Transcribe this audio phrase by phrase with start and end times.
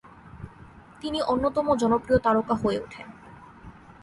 [1.01, 3.07] তিনি অন্যতম জনপ্রিয় তারকা হয়ে ওঠেন।